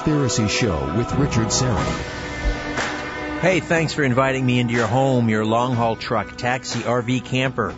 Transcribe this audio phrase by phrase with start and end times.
[0.00, 3.40] Conspiracy Show with Richard Syrett.
[3.42, 7.74] Hey, thanks for inviting me into your home, your long haul truck, taxi, RV, camper,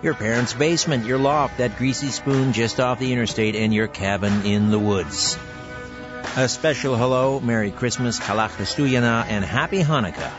[0.00, 4.46] your parents' basement, your loft, that greasy spoon just off the interstate, and your cabin
[4.46, 5.36] in the woods.
[6.36, 10.30] A special hello, Merry Christmas, Chalav Chastuyana, and Happy Hanukkah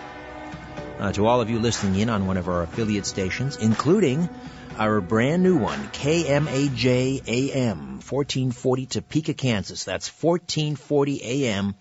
[0.98, 4.30] uh, to all of you listening in on one of our affiliate stations, including
[4.77, 9.84] our brand new one, KMAJ AM, 1440 Topeka, Kansas.
[9.84, 11.76] That's 1440 AM,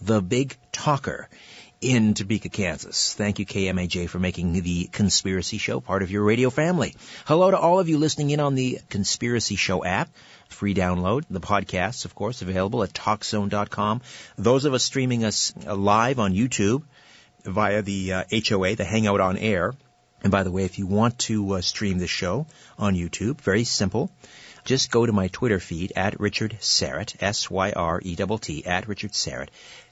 [0.00, 1.28] the big talker
[1.80, 3.14] in Topeka, Kansas.
[3.14, 6.94] Thank you, KMAJ, for making the Conspiracy Show part of your radio family.
[7.24, 10.10] Hello to all of you listening in on the Conspiracy Show app.
[10.48, 11.24] Free download.
[11.30, 14.02] The podcasts, of course, available at TalkZone.com.
[14.36, 16.82] Those of us streaming us live on YouTube
[17.44, 19.72] via the uh, HOA, the Hangout on Air,
[20.22, 22.46] and by the way, if you want to uh, stream the show
[22.78, 24.10] on YouTube, very simple.
[24.64, 29.48] Just go to my Twitter feed at Richard Syrett, S-Y-R-E-T-T, at Richard Syrett.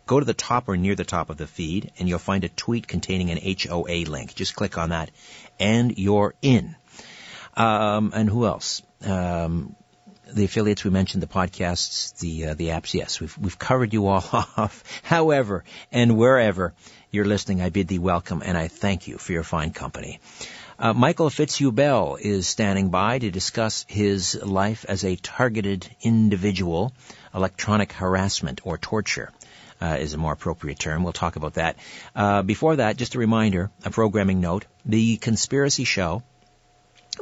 [0.06, 2.48] Go to the top or near the top of the feed, and you'll find a
[2.48, 4.34] tweet containing an HOA link.
[4.34, 5.10] Just click on that,
[5.58, 6.76] and you're in.
[7.56, 8.82] Um, and who else?
[9.04, 9.74] Um,
[10.32, 12.94] the affiliates we mentioned, the podcasts, the uh, the apps.
[12.94, 14.84] Yes, we've we've covered you all off.
[15.02, 16.74] However, and wherever
[17.10, 20.20] you're listening, I bid thee welcome and I thank you for your fine company.
[20.78, 26.92] Uh, Michael Fitzhugh Bell is standing by to discuss his life as a targeted individual,
[27.34, 29.32] electronic harassment or torture.
[29.80, 31.04] Uh, is a more appropriate term.
[31.04, 31.76] We'll talk about that.
[32.12, 36.24] Uh, before that, just a reminder, a programming note: the Conspiracy Show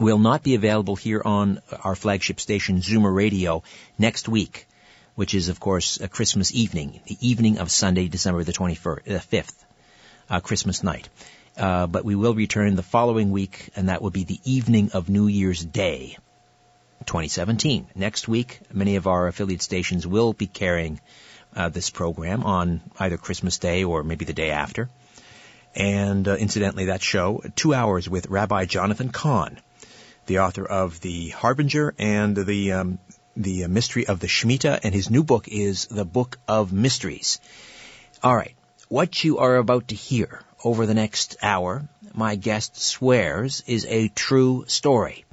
[0.00, 3.62] will not be available here on our flagship station, Zoomer Radio,
[3.98, 4.66] next week,
[5.14, 9.18] which is, of course, a Christmas evening, the evening of Sunday, December the 25th, uh,
[9.18, 9.64] 5th
[10.28, 11.08] uh, Christmas night.
[11.56, 15.08] Uh, but we will return the following week, and that will be the evening of
[15.08, 16.18] New Year's Day,
[17.06, 17.86] 2017.
[17.94, 21.00] Next week, many of our affiliate stations will be carrying
[21.54, 24.90] uh, this program on either Christmas Day or maybe the day after.
[25.74, 29.58] And uh, incidentally, that show, two hours with Rabbi Jonathan Cahn,
[30.26, 32.98] the author of The Harbinger and the um,
[33.36, 37.38] the Mystery of the Shemitah, and his new book is The Book of Mysteries.
[38.22, 38.54] All right.
[38.88, 44.08] What you are about to hear over the next hour, my guest swears, is a
[44.08, 45.24] true story.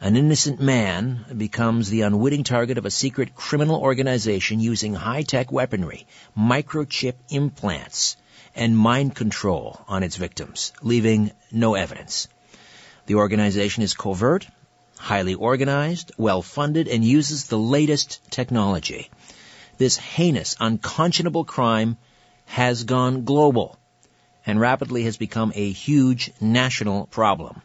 [0.00, 6.06] An innocent man becomes the unwitting target of a secret criminal organization using high-tech weaponry,
[6.36, 8.16] microchip implants,
[8.54, 12.28] and mind control on its victims, leaving no evidence.
[13.08, 14.46] The organization is covert,
[14.98, 19.08] highly organized, well-funded, and uses the latest technology.
[19.78, 21.96] This heinous, unconscionable crime
[22.44, 23.78] has gone global
[24.44, 27.62] and rapidly has become a huge national problem.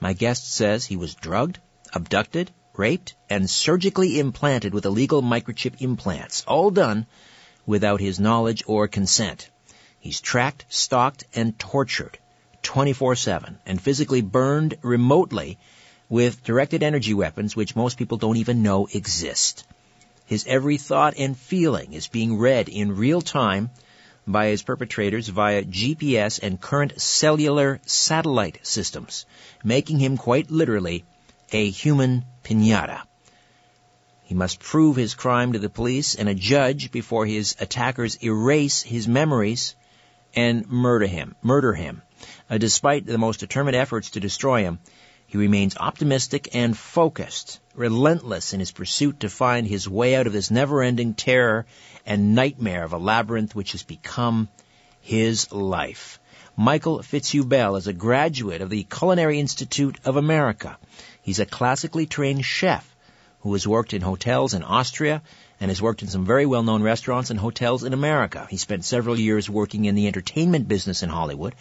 [0.00, 1.58] My guest says he was drugged,
[1.92, 7.04] abducted, raped, and surgically implanted with illegal microchip implants, all done
[7.66, 9.50] without his knowledge or consent.
[9.98, 12.18] He's tracked, stalked, and tortured
[12.62, 15.58] 24-7 and physically burned remotely
[16.08, 19.64] with directed energy weapons which most people don't even know exist.
[20.26, 23.70] His every thought and feeling is being read in real time
[24.26, 29.26] by his perpetrators via GPS and current cellular satellite systems,
[29.64, 31.04] making him quite literally
[31.52, 33.02] a human pinata.
[34.24, 38.82] He must prove his crime to the police and a judge before his attackers erase
[38.82, 39.74] his memories
[40.34, 41.34] and murder him.
[41.42, 42.02] Murder him.
[42.50, 44.80] Uh, despite the most determined efforts to destroy him,
[45.24, 50.32] he remains optimistic and focused, relentless in his pursuit to find his way out of
[50.32, 51.64] this never-ending terror
[52.04, 54.48] and nightmare of a labyrinth which has become
[55.00, 56.18] his life.
[56.56, 60.76] Michael Fitzhugh is a graduate of the Culinary Institute of America.
[61.22, 62.84] He's a classically trained chef
[63.42, 65.22] who has worked in hotels in Austria
[65.60, 68.46] and has worked in some very well-known restaurants and hotels in America.
[68.48, 71.54] He spent several years working in the entertainment business in Hollywood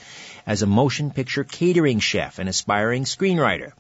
[0.48, 3.74] as a motion picture catering chef and aspiring screenwriter.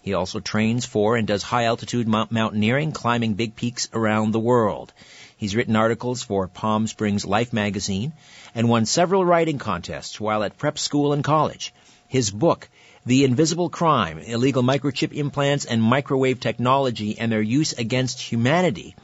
[0.00, 4.92] He also trains for and does high altitude mountaineering, climbing big peaks around the world.
[5.36, 8.14] He's written articles for Palm Springs Life magazine
[8.54, 11.74] and won several writing contests while at prep school and college.
[12.08, 12.68] His book,
[13.04, 18.94] The Invisible Crime, Illegal Microchip Implants and Microwave Technology and Their Use Against Humanity,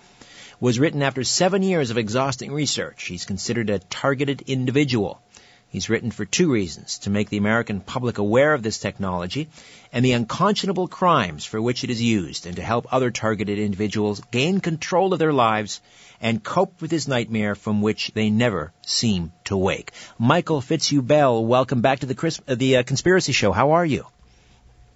[0.63, 3.07] was written after seven years of exhausting research.
[3.07, 5.21] He's considered a targeted individual.
[5.67, 9.49] He's written for two reasons, to make the American public aware of this technology
[9.93, 14.23] and the unconscionable crimes for which it is used, and to help other targeted individuals
[14.31, 15.81] gain control of their lives
[16.21, 19.91] and cope with this nightmare from which they never seem to wake.
[20.17, 23.51] Michael Fitzhugh Bell, welcome back to the, Chris, uh, the uh, Conspiracy Show.
[23.51, 24.07] How are you?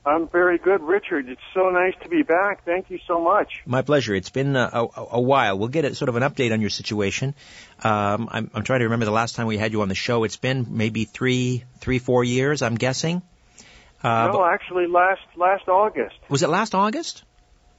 [0.07, 1.29] I'm very good, Richard.
[1.29, 2.65] It's so nice to be back.
[2.65, 3.63] Thank you so much.
[3.67, 4.15] My pleasure.
[4.15, 5.59] It's been a, a, a while.
[5.59, 7.35] We'll get a, sort of an update on your situation.
[7.83, 10.23] Um, I'm, I'm trying to remember the last time we had you on the show.
[10.23, 12.63] It's been maybe three, three, four years.
[12.63, 13.21] I'm guessing.
[14.01, 16.15] Uh, no, actually, last last August.
[16.29, 17.25] Was it last August?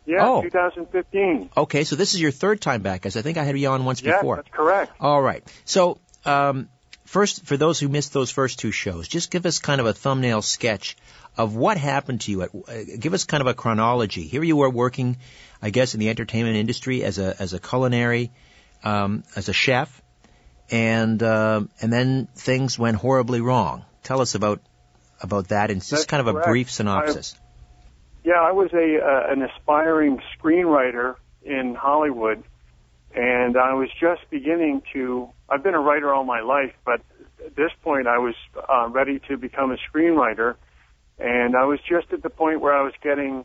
[0.06, 0.42] Yeah, oh.
[0.42, 1.50] 2015.
[1.56, 3.86] Okay, so this is your third time back, as I think I had you on
[3.86, 4.38] once yeah, before.
[4.38, 4.92] that's correct.
[5.00, 5.44] All right.
[5.64, 6.70] So, um,
[7.08, 9.94] first, for those who missed those first two shows, just give us kind of a
[9.94, 10.96] thumbnail sketch
[11.38, 12.42] of what happened to you.
[12.44, 14.28] At, uh, give us kind of a chronology.
[14.28, 15.18] Here you were working,
[15.62, 18.32] I guess, in the entertainment industry as a as a culinary,
[18.84, 20.02] um, as a chef,
[20.70, 23.86] and uh, and then things went horribly wrong.
[24.04, 24.62] Tell us about
[25.22, 26.48] about that and just kind of correct.
[26.48, 27.36] a brief synopsis.
[27.36, 32.44] I, yeah, I was a uh, an aspiring screenwriter in Hollywood,
[33.18, 35.30] and I was just beginning to.
[35.50, 37.02] I've been a writer all my life, but
[37.44, 38.36] at this point, I was
[38.70, 40.56] uh, ready to become a screenwriter,
[41.18, 43.44] and I was just at the point where I was getting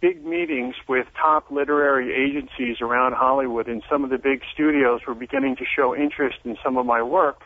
[0.00, 5.14] big meetings with top literary agencies around Hollywood, and some of the big studios were
[5.14, 7.42] beginning to show interest in some of my work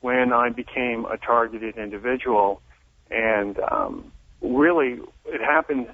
[0.00, 2.62] when I became a targeted individual.
[3.10, 5.88] And um, really, it happened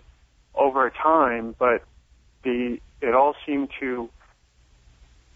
[0.55, 1.85] over time, but
[2.44, 4.11] the it all seemed to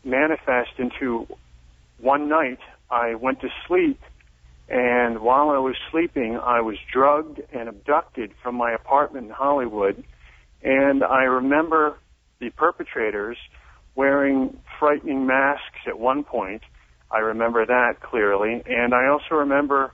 [0.04, 1.26] manifest into
[1.98, 2.58] one night.
[2.90, 4.00] I went to sleep,
[4.68, 10.02] and while I was sleeping, I was drugged and abducted from my apartment in Hollywood.
[10.62, 11.98] And I remember
[12.40, 13.36] the perpetrators
[13.94, 16.62] wearing frightening masks at one point.
[17.10, 18.62] I remember that clearly.
[18.66, 19.92] And I also remember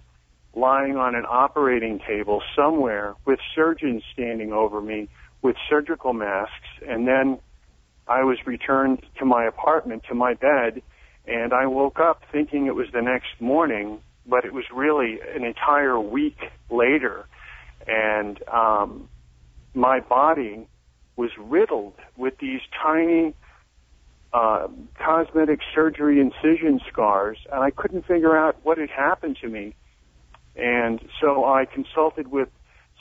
[0.54, 5.08] lying on an operating table somewhere with surgeons standing over me
[5.42, 6.68] with surgical masks.
[6.86, 7.38] And then
[8.08, 10.82] I was returned to my apartment, to my bed,
[11.26, 15.44] and I woke up thinking it was the next morning, but it was really an
[15.44, 16.38] entire week
[16.70, 17.26] later.
[17.86, 19.08] And um,
[19.74, 20.66] my body
[21.16, 23.34] was riddled with these tiny
[24.32, 24.68] uh,
[24.98, 29.74] cosmetic surgery incision scars, and I couldn't figure out what had happened to me.
[30.56, 32.48] And so I consulted with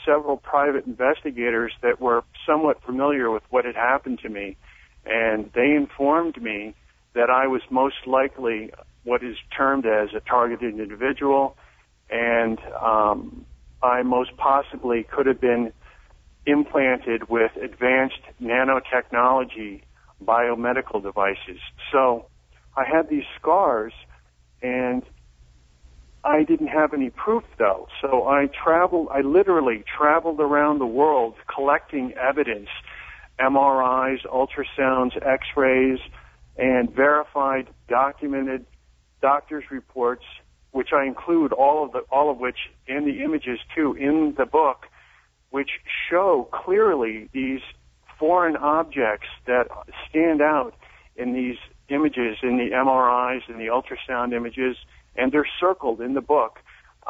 [0.06, 4.58] several private investigators that were somewhat familiar with what had happened to me,
[5.10, 6.76] and they informed me
[7.14, 8.72] that I was most likely
[9.04, 11.56] what is termed as a targeted individual,
[12.10, 13.46] and um,
[13.82, 15.72] I most possibly could have been
[16.46, 19.82] implanted with advanced nanotechnology
[20.24, 21.60] biomedical devices.
[21.92, 22.26] So
[22.76, 23.94] I had these scars
[24.62, 25.04] and
[26.24, 27.88] I didn't have any proof though.
[28.02, 32.70] So I traveled, I literally traveled around the world collecting evidence,
[33.40, 36.00] MRIs, ultrasounds, x-rays,
[36.58, 38.66] and verified, documented
[39.22, 40.24] doctor's reports,
[40.72, 42.58] which I include all of the, all of which
[42.88, 44.86] and the images too in the book,
[45.50, 45.70] which
[46.10, 47.62] show clearly these
[48.20, 49.68] foreign objects that
[50.10, 50.74] stand out
[51.16, 51.58] in these
[51.90, 54.76] images, in the MRIs and the ultrasound images,
[55.16, 56.60] and they're circled in the book.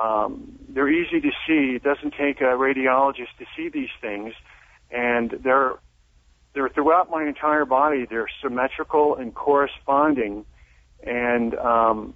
[0.01, 1.75] Um, they're easy to see.
[1.75, 4.33] It doesn't take a radiologist to see these things,
[4.91, 5.73] and they're
[6.57, 8.07] they're throughout my entire body.
[8.09, 10.43] They're symmetrical and corresponding,
[11.03, 12.15] and um,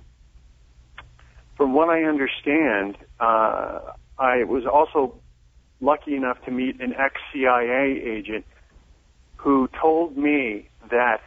[1.55, 5.19] from what I understand, uh, I was also
[5.79, 8.45] lucky enough to meet an ex-CIA agent
[9.37, 11.21] who told me that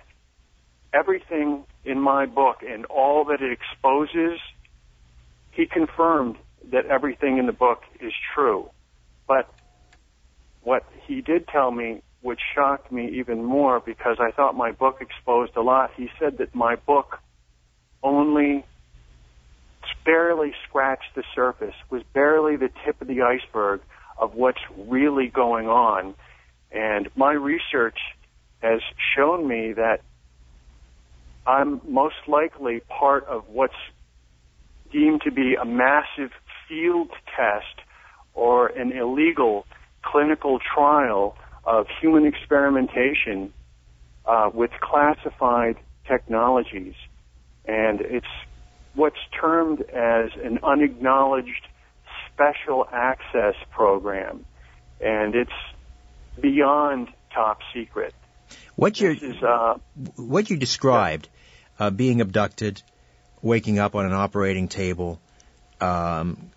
[0.92, 4.40] everything in my book and all that it exposes,
[5.52, 6.34] he confirmed
[6.72, 8.68] that everything in the book is true.
[9.28, 9.48] But
[10.62, 14.96] what he did tell me, which shocked me even more because I thought my book
[15.02, 17.18] exposed a lot, he said that my book
[18.02, 18.64] only
[20.06, 23.82] barely scratched the surface, was barely the tip of the iceberg
[24.18, 26.14] of what's really going on.
[26.72, 27.98] And my research
[28.62, 28.80] has
[29.14, 30.00] shown me that
[31.46, 33.74] I'm most likely part of what's
[34.90, 36.30] deemed to be a massive
[36.68, 37.86] field test
[38.32, 39.66] or an illegal
[40.02, 43.52] clinical trial of human experimentation
[44.26, 46.94] uh, with classified technologies.
[47.64, 48.26] And it's
[48.94, 51.66] what's termed as an unacknowledged
[52.32, 54.44] special access program.
[55.00, 55.50] And it's
[56.40, 58.14] beyond top secret.
[58.76, 59.78] What you is, uh,
[60.16, 61.28] what you described,
[61.78, 62.82] uh, being abducted,
[63.42, 65.20] waking up on an operating table,
[65.80, 66.50] um,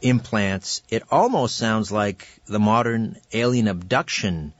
[0.00, 4.52] implants, it almost sounds like the modern alien abduction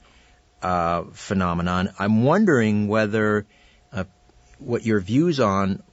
[0.61, 1.89] uh, phenomenon.
[1.99, 3.45] I'm wondering whether
[3.91, 4.05] uh,
[4.59, 5.83] what your views on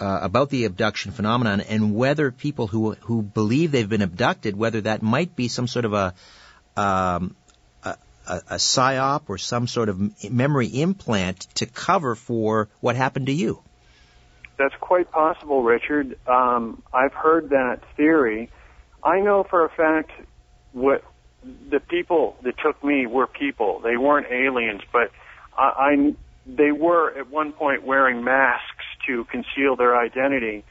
[0.00, 4.82] uh, about the abduction phenomenon and whether people who who believe they've been abducted, whether
[4.82, 6.14] that might be some sort of a
[6.76, 7.34] um,
[8.28, 13.32] a, a psyop or some sort of memory implant to cover for what happened to
[13.32, 13.62] you.
[14.58, 16.18] That's quite possible, Richard.
[16.26, 18.50] Um, I've heard that theory.
[19.08, 20.10] I know for a fact
[20.72, 21.02] what
[21.42, 23.80] the people that took me were people.
[23.82, 25.10] They weren't aliens, but
[25.56, 26.14] I, I
[26.46, 30.62] they were at one point wearing masks to conceal their identity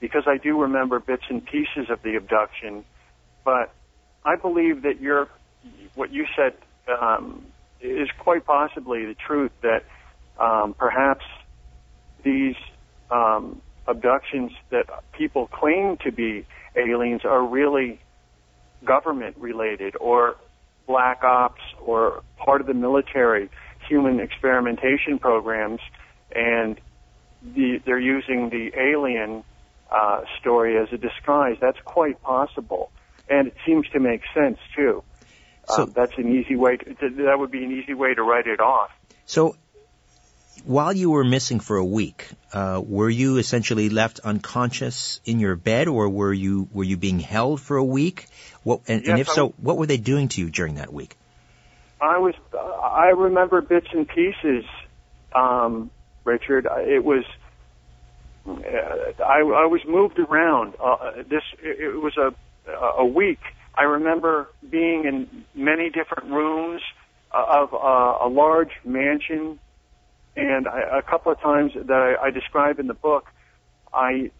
[0.00, 2.84] because I do remember bits and pieces of the abduction.
[3.42, 3.72] But
[4.22, 5.28] I believe that your
[5.94, 6.52] what you said
[7.00, 7.46] um,
[7.80, 9.84] is quite possibly the truth that
[10.38, 11.24] um, perhaps
[12.22, 12.56] these
[13.10, 16.44] um, abductions that people claim to be
[16.78, 18.00] aliens are really
[18.84, 20.36] government related or
[20.86, 23.50] black ops or part of the military
[23.88, 25.80] human experimentation programs
[26.34, 26.80] and
[27.42, 29.44] the, they're using the alien
[29.90, 31.56] uh, story as a disguise.
[31.60, 32.90] That's quite possible,
[33.28, 35.02] and it seems to make sense too.
[35.68, 36.76] So um, that's an easy way.
[36.78, 38.90] To, that would be an easy way to write it off.
[39.26, 39.56] So,
[40.64, 45.56] while you were missing for a week, uh, were you essentially left unconscious in your
[45.56, 48.26] bed, or were you were you being held for a week?
[48.62, 51.16] What, and, yes, and if so, what were they doing to you during that week?
[52.00, 52.34] I was.
[52.52, 54.64] Uh, I remember bits and pieces.
[55.34, 55.90] Um,
[56.24, 57.24] Richard, it was.
[58.46, 58.52] Uh,
[59.22, 60.74] I, I was moved around.
[60.82, 62.34] Uh, this it, was a
[62.98, 63.40] a week.
[63.74, 66.82] I remember being in many different rooms
[67.30, 69.58] of uh, a large mansion,
[70.38, 73.26] and I, a couple of times that I, I describe in the book,
[73.92, 74.30] I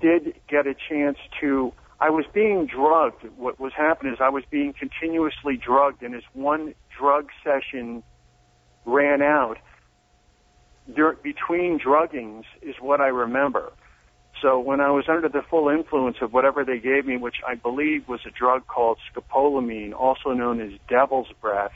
[0.00, 3.24] did get a chance to I was being drugged.
[3.36, 8.04] What was happening is I was being continuously drugged, and as one drug session
[8.84, 9.58] ran out,
[10.86, 13.72] there, between druggings is what I remember.
[14.40, 17.56] So when I was under the full influence of whatever they gave me, which I
[17.56, 21.72] believe was a drug called scopolamine, also known as devil's breath,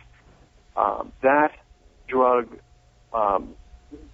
[0.76, 1.50] um, that
[2.07, 2.47] drug
[3.14, 3.54] um,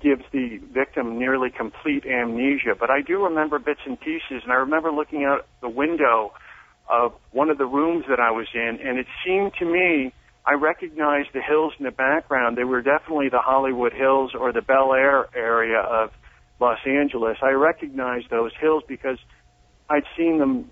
[0.02, 2.74] gives the victim nearly complete amnesia.
[2.78, 6.32] But I do remember bits and pieces, and I remember looking out the window
[6.88, 10.12] of one of the rooms that I was in, and it seemed to me
[10.48, 12.56] I recognized the hills in the background.
[12.56, 16.10] They were definitely the Hollywood Hills or the Bel Air area of
[16.58, 17.36] Los Angeles.
[17.42, 19.18] I recognized those hills because
[19.90, 20.70] I'd seen them.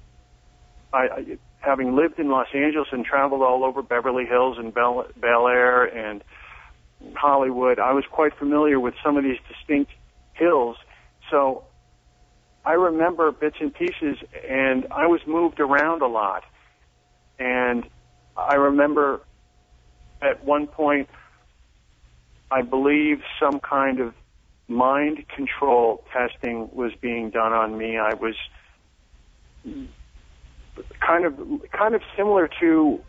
[0.94, 5.04] I, I having lived in Los Angeles and traveled all over Beverly Hills and Bel,
[5.20, 6.22] Bel Air and
[7.14, 9.92] Hollywood, I was quite familiar with some of these distinct
[10.34, 10.76] hills.
[11.30, 11.64] So
[12.64, 16.44] I remember bits and pieces, and I was moved around a lot.
[17.38, 17.84] And
[18.36, 19.20] I remember
[20.20, 21.08] at one point,
[22.50, 24.14] I believe some kind of
[24.68, 27.98] mind control testing was being done on me.
[27.98, 28.34] I was
[31.00, 31.38] kind of
[31.72, 33.00] kind of similar to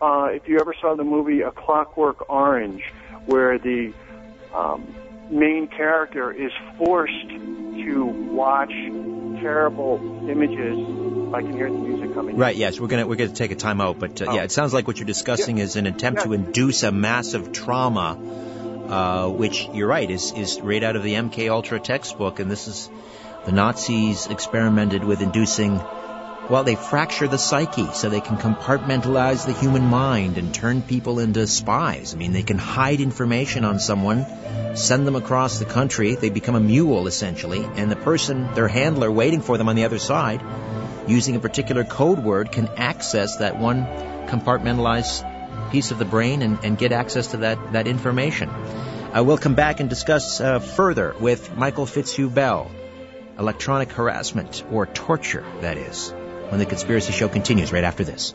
[0.00, 2.82] uh, if you ever saw the movie A Clockwork Orange
[3.26, 3.92] where the
[4.54, 4.86] um,
[5.30, 8.72] main character is forced to watch
[9.40, 11.34] terrible images.
[11.34, 12.36] I can hear the music coming.
[12.36, 12.56] Right.
[12.56, 14.34] Yes, we're gonna we're gonna take a time out, but uh, oh.
[14.34, 15.64] yeah, it sounds like what you're discussing yeah.
[15.64, 16.24] is an attempt yeah.
[16.24, 18.16] to induce a massive trauma,
[18.88, 22.66] uh, which you're right is is right out of the MK Ultra textbook, and this
[22.66, 22.90] is
[23.44, 25.80] the Nazis experimented with inducing
[26.50, 31.18] well, they fracture the psyche so they can compartmentalize the human mind and turn people
[31.18, 32.14] into spies.
[32.14, 34.24] I mean, they can hide information on someone,
[34.74, 36.14] send them across the country.
[36.14, 39.84] They become a mule, essentially, and the person, their handler waiting for them on the
[39.84, 40.42] other side,
[41.06, 43.84] using a particular code word, can access that one
[44.26, 48.48] compartmentalized piece of the brain and, and get access to that, that information.
[48.48, 52.70] Uh, we'll come back and discuss uh, further with Michael Fitzhugh Bell
[53.38, 56.12] electronic harassment, or torture, that is
[56.48, 58.34] when the Conspiracy Show continues right after this.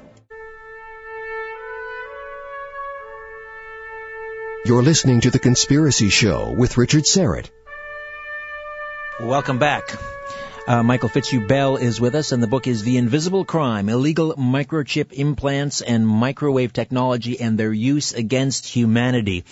[4.66, 7.50] You're listening to The Conspiracy Show with Richard Syrett.
[9.20, 9.94] Welcome back.
[10.66, 14.36] Uh, Michael Fitzhugh Bell is with us, and the book is The Invisible Crime Illegal
[14.36, 19.44] Microchip Implants and Microwave Technology and Their Use Against Humanity.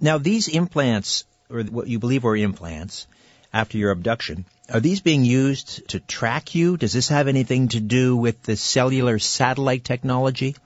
[0.00, 3.06] Now, these implants, or what you believe were implants,
[3.52, 6.76] after your abduction, are these being used to track you?
[6.76, 10.56] Does this have anything to do with the cellular satellite technology?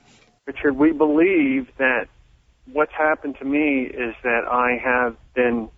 [0.46, 2.08] Richard, we believe that
[2.72, 5.68] what's happened to me is that I have been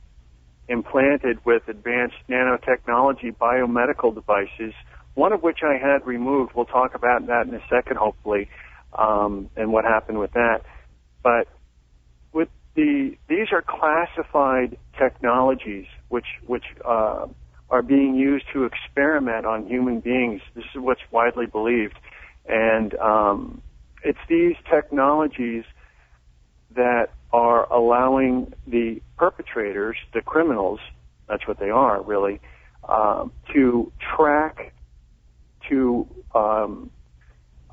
[0.69, 4.73] implanted with advanced nanotechnology biomedical devices,
[5.13, 6.53] one of which I had removed.
[6.55, 8.49] We'll talk about that in a second, hopefully,
[8.99, 10.63] um, and what happened with that.
[11.23, 11.49] But
[12.33, 17.27] with the these are classified technologies, which which uh,
[17.75, 20.41] are being used to experiment on human beings.
[20.55, 21.99] This is what's widely believed.
[22.47, 23.63] And um,
[24.05, 25.65] it's these technologies
[26.77, 30.79] that are allowing the perpetrators, the criminals,
[31.29, 32.39] that's what they are really,
[32.89, 34.73] um, to track,
[35.69, 36.91] to um,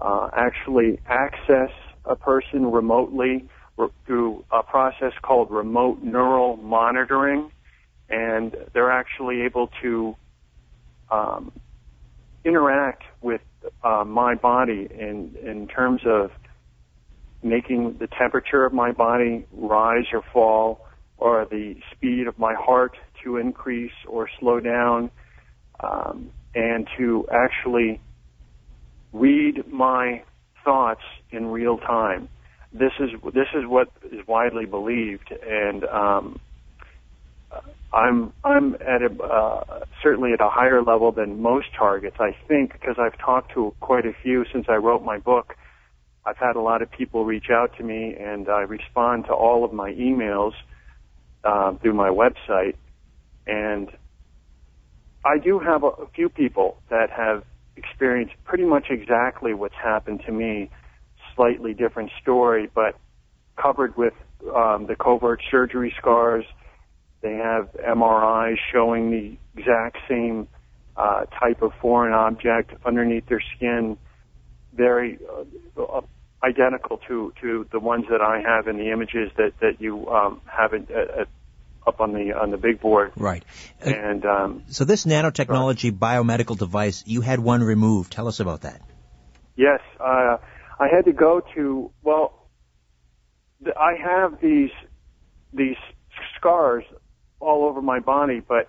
[0.01, 1.69] uh, actually access
[2.05, 3.47] a person remotely
[4.07, 7.51] through a process called remote neural monitoring,
[8.11, 10.15] and they're actually able to
[11.09, 11.51] um,
[12.43, 13.41] interact with
[13.83, 16.31] uh, my body in in terms of
[17.43, 20.85] making the temperature of my body rise or fall,
[21.17, 25.09] or the speed of my heart to increase or slow down,
[25.79, 27.99] um, and to actually
[29.13, 30.23] read my
[30.63, 31.01] thoughts
[31.31, 32.29] in real time.
[32.73, 36.39] This is this is what is widely believed, and um,
[37.93, 42.17] I'm I'm at a uh, certainly at a higher level than most targets.
[42.19, 45.55] I think because I've talked to quite a few since I wrote my book.
[46.25, 49.65] I've had a lot of people reach out to me, and I respond to all
[49.65, 50.53] of my emails
[51.43, 52.75] uh, through my website.
[53.47, 53.89] And
[55.25, 57.43] I do have a, few people that have
[57.75, 60.69] experienced pretty much exactly what's happened to me.
[61.35, 62.95] Slightly different story, but
[63.57, 64.13] covered with
[64.55, 66.45] um, the covert surgery scars.
[67.21, 70.47] They have MRIs showing the exact same
[70.97, 73.97] uh, type of foreign object underneath their skin
[74.73, 75.19] very
[75.77, 76.01] uh, uh,
[76.43, 80.41] identical to to the ones that I have in the images that that you um,
[80.45, 81.25] have uh,
[81.85, 83.11] up on the on the big board.
[83.15, 83.43] Right.
[83.79, 88.11] And um, so this nanotechnology biomedical device, you had one removed.
[88.11, 88.81] Tell us about that.
[89.55, 90.37] Yes, uh,
[90.79, 92.47] I had to go to well.
[93.65, 94.71] I have these
[95.53, 95.77] these
[96.37, 96.83] scars
[97.41, 98.67] all over my body, but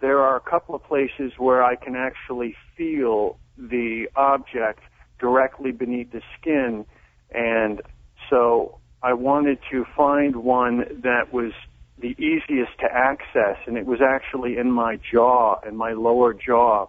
[0.00, 4.80] there are a couple of places where I can actually feel the object
[5.18, 6.84] directly beneath the skin.
[7.30, 7.80] And
[8.28, 11.52] so I wanted to find one that was
[11.98, 16.86] the easiest to access, and it was actually in my jaw, in my lower jaw.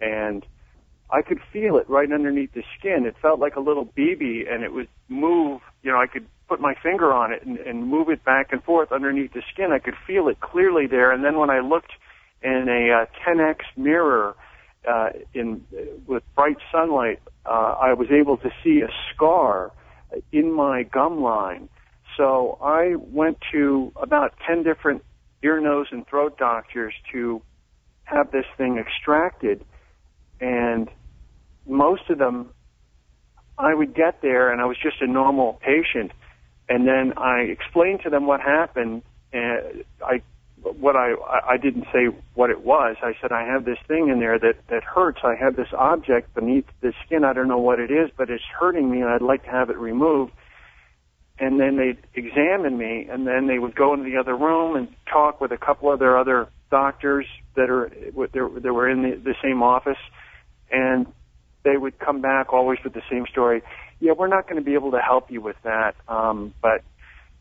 [0.00, 0.44] And
[1.10, 3.06] I could feel it right underneath the skin.
[3.06, 5.62] It felt like a little BB, and it would move.
[5.82, 8.62] You know, I could put my finger on it and, and move it back and
[8.64, 9.70] forth underneath the skin.
[9.70, 11.12] I could feel it clearly there.
[11.12, 11.92] And then when I looked
[12.42, 14.34] in a uh, 10x mirror
[14.86, 15.64] uh, in
[16.08, 19.70] with bright sunlight, uh, I was able to see a scar
[20.32, 21.68] in my gum line.
[22.16, 25.04] So I went to about 10 different
[25.44, 27.42] ear, nose, and throat doctors to
[28.02, 29.64] have this thing extracted.
[30.40, 30.90] And
[31.64, 32.50] most of them,
[33.56, 36.10] I would get there and I was just a normal patient.
[36.70, 39.02] And then I explained to them what happened.
[39.32, 40.22] And I
[40.62, 41.14] what I
[41.46, 42.96] I didn't say what it was.
[43.02, 45.18] I said I have this thing in there that that hurts.
[45.24, 47.24] I have this object beneath the skin.
[47.24, 49.68] I don't know what it is, but it's hurting me, and I'd like to have
[49.68, 50.32] it removed.
[51.40, 54.88] And then they'd examine me, and then they would go into the other room and
[55.10, 59.34] talk with a couple of their other doctors that are that were in the, the
[59.42, 59.98] same office,
[60.70, 61.06] and
[61.64, 63.62] they would come back always with the same story.
[64.00, 66.82] Yeah, we're not going to be able to help you with that, um, but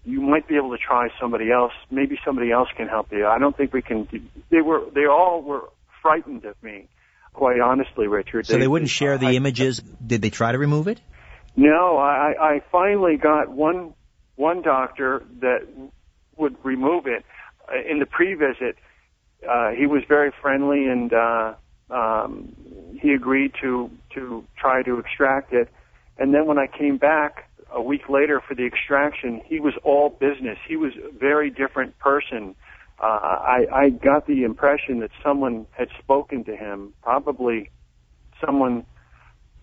[0.06, 1.72] you might be able to try somebody else.
[1.89, 3.26] Maybe somebody else can help you.
[3.26, 4.08] I don't think we can.
[4.50, 4.82] They were.
[4.93, 5.69] They all were
[6.02, 6.88] frightened of me.
[7.34, 8.48] Quite honestly, Richard.
[8.48, 9.80] So they, they wouldn't share the I, images.
[10.06, 11.00] Did they try to remove it?
[11.56, 11.98] No.
[11.98, 13.93] I, I finally got one
[14.36, 15.67] one doctor that
[16.38, 17.24] would remove it.
[17.88, 18.78] In the pre-visit,
[19.48, 21.54] uh, he was very friendly and uh,
[21.91, 22.56] um,
[23.00, 25.69] he agreed to to try to extract it.
[26.20, 30.10] And then when I came back, a week later for the extraction, he was all
[30.10, 30.58] business.
[30.68, 32.56] He was a very different person.
[33.02, 37.70] Uh, I, I got the impression that someone had spoken to him, probably
[38.46, 38.86] someone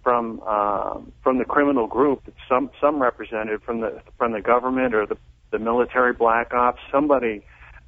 [0.02, 5.04] from uh, from the criminal group, some some representative from the from the government or
[5.04, 5.18] the
[5.50, 6.80] the military black ops.
[6.92, 7.44] Somebody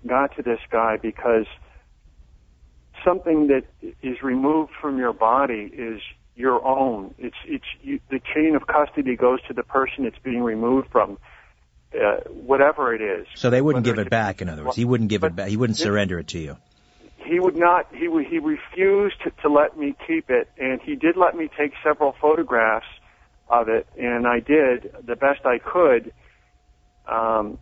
[0.07, 1.47] got to this guy because
[3.05, 3.63] something that
[4.03, 6.01] is removed from your body is
[6.39, 7.15] your own.
[7.19, 11.19] It's it's you, the chain of custody goes to the person it's being removed from,
[11.93, 13.27] uh, whatever it is.
[13.35, 14.41] So they wouldn't give it back.
[14.41, 15.49] In other words, he wouldn't give it back.
[15.49, 16.57] He wouldn't surrender it to you.
[17.17, 17.93] He would not.
[17.93, 21.51] He would, he refused to, to let me keep it, and he did let me
[21.59, 22.87] take several photographs
[23.49, 26.13] of it, and I did the best I could.
[27.07, 27.59] Um,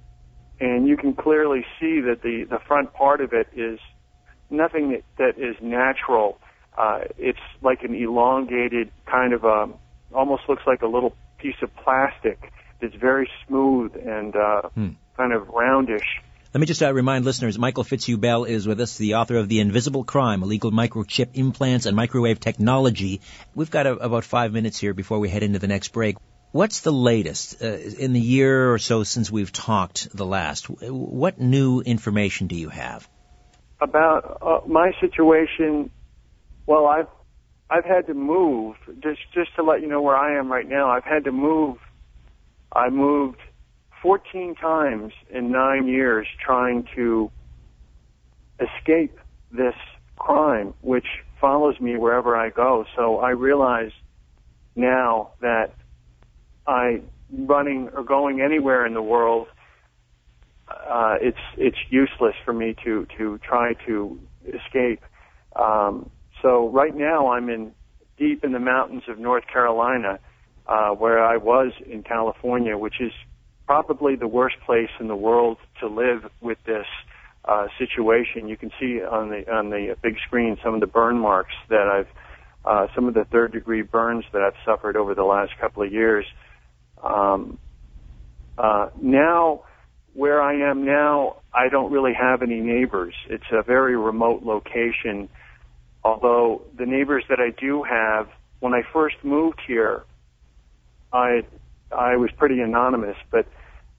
[0.60, 3.78] and you can clearly see that the the front part of it is
[4.50, 6.38] nothing that, that is natural
[6.76, 9.68] uh, it's like an elongated kind of a,
[10.12, 14.88] almost looks like a little piece of plastic that's very smooth and uh, hmm.
[15.16, 16.06] kind of roundish.
[16.54, 19.60] Let me just uh, remind listeners, Michael Fitzhugh-Bell is with us, the author of The
[19.60, 23.20] Invisible Crime, Illegal Microchip Implants and Microwave Technology.
[23.54, 26.16] We've got a, about five minutes here before we head into the next break.
[26.52, 30.70] What's the latest uh, in the year or so since we've talked the last?
[30.70, 33.06] What new information do you have?
[33.78, 35.90] About uh, my situation,
[36.66, 37.09] well, I've
[37.70, 40.90] I've had to move just just to let you know where I am right now.
[40.90, 41.79] I've had to move.
[42.74, 43.38] I moved
[44.02, 47.31] 14 times in nine years trying to
[48.61, 49.18] escape
[49.50, 49.74] this
[50.18, 51.07] crime, which
[51.40, 52.85] follows me wherever I go.
[52.96, 53.90] So I realize
[54.74, 55.74] now that
[56.66, 57.02] I
[57.33, 59.48] running or going anywhere in the world,
[60.68, 65.02] uh, it's it's useless for me to to try to escape.
[65.55, 66.11] Um,
[66.42, 67.72] so right now I'm in
[68.18, 70.18] deep in the mountains of North Carolina,
[70.66, 73.12] uh, where I was in California, which is
[73.66, 76.87] probably the worst place in the world to live with this
[77.44, 78.49] uh, situation.
[78.49, 81.87] You can see on the on the big screen some of the burn marks that
[81.87, 82.09] I've,
[82.64, 85.92] uh, some of the third degree burns that I've suffered over the last couple of
[85.92, 86.25] years.
[87.03, 87.59] Um,
[88.59, 89.62] uh, now,
[90.14, 93.14] where I am now, I don't really have any neighbors.
[93.29, 95.29] It's a very remote location.
[96.07, 98.29] Although the neighbors that I do have,
[98.61, 100.05] when I first moved here,
[101.12, 101.42] I
[101.90, 103.47] I was pretty anonymous, but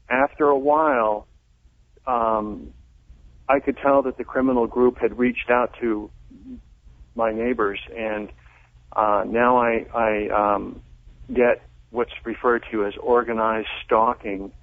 [0.09, 1.27] after a while,
[2.05, 2.73] um,
[3.49, 6.09] I could tell that the criminal group had reached out to
[7.13, 8.29] my neighbors, and
[8.93, 10.81] uh, now I I um,
[11.33, 14.53] get what's referred to as organized stalking,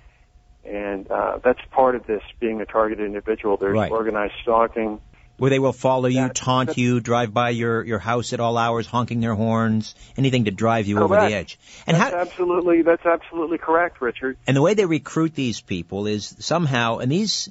[0.64, 3.58] and uh, that's part of this being a targeted individual.
[3.58, 3.92] There's right.
[3.92, 5.02] organized stalking.
[5.36, 8.86] Where they will follow you, taunt you, drive by your, your house at all hours,
[8.86, 11.10] honking their horns, anything to drive you correct.
[11.10, 11.58] over the edge.
[11.88, 14.36] And that's how, absolutely that's absolutely correct, Richard.
[14.46, 17.50] And the way they recruit these people is somehow, and these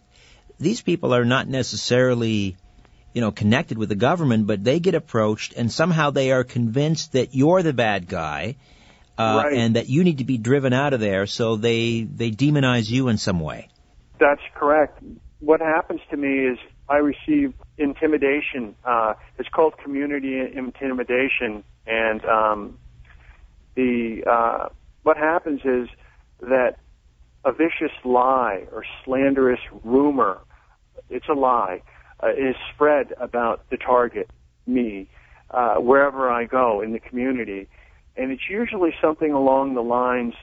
[0.60, 2.56] these people are not necessarily
[3.14, 7.14] you know, connected with the government, but they get approached and somehow they are convinced
[7.14, 8.56] that you're the bad guy
[9.18, 9.54] uh, right.
[9.54, 11.28] and that you need to be driven out of there.
[11.28, 13.70] So they they demonize you in some way.
[14.20, 15.04] That's correct.
[15.40, 16.58] What happens to me is
[16.90, 18.76] I receive intimidation.
[18.86, 22.78] Uh, it's called community intimidation, and um,
[23.76, 24.70] the uh,
[25.04, 25.90] what happens is
[26.42, 26.78] that
[27.46, 30.40] a vicious lie or slanderous rumor,
[31.10, 31.82] it's a lie,
[32.22, 34.30] uh, is spread about the target,
[34.66, 35.10] me,
[35.52, 37.68] uh, wherever I go in the community
[38.16, 40.34] and it's usually something along the lines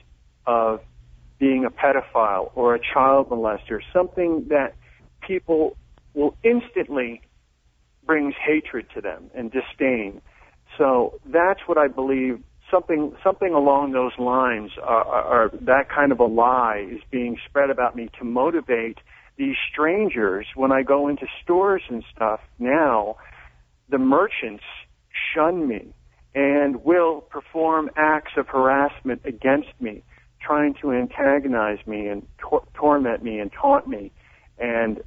[0.45, 0.81] of
[1.39, 4.75] being a pedophile or a child molester, something that
[5.21, 5.77] people
[6.13, 7.21] will instantly
[8.05, 10.21] brings hatred to them and disdain.
[10.77, 12.41] So that's what I believe.
[12.69, 17.95] Something something along those lines, are that kind of a lie is being spread about
[17.97, 18.99] me to motivate
[19.37, 22.39] these strangers when I go into stores and stuff.
[22.59, 23.17] Now,
[23.89, 24.63] the merchants
[25.33, 25.93] shun me
[26.33, 30.03] and will perform acts of harassment against me,
[30.39, 34.11] trying to antagonize me and tor- torment me and taunt me.
[34.57, 35.01] And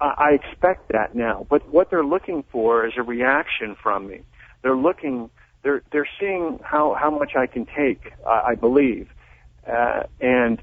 [0.00, 1.46] I-, expect that now.
[1.48, 4.22] But what they're looking for is a reaction from me.
[4.62, 5.30] They're looking,
[5.62, 9.08] they're, they're seeing how, how much I can take, I, I believe.
[9.66, 10.62] Uh, and